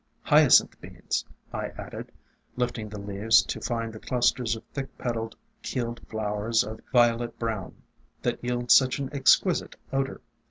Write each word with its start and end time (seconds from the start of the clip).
"Hyacinth 0.23 0.81
Beans," 0.81 1.23
I 1.53 1.67
added, 1.77 2.11
lifting 2.55 2.89
the 2.89 2.97
leaves 2.99 3.43
to 3.43 3.61
find 3.61 3.93
the 3.93 3.99
clusters 3.99 4.55
of 4.55 4.63
thick 4.73 4.97
petaled, 4.97 5.35
keeled 5.61 5.99
flowers 6.07 6.63
of 6.63 6.81
violet 6.91 7.37
brown, 7.37 7.75
that 8.23 8.43
yield 8.43 8.71
such 8.71 8.97
an 8.97 9.11
exquisite 9.13 9.75
odor. 9.93 10.21